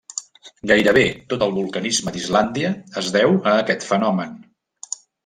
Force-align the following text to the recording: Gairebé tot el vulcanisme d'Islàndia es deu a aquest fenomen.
Gairebé 0.69 1.01
tot 1.33 1.43
el 1.47 1.53
vulcanisme 1.57 2.13
d'Islàndia 2.15 2.71
es 3.03 3.11
deu 3.17 3.37
a 3.53 3.55
aquest 3.65 3.87
fenomen. 3.91 4.33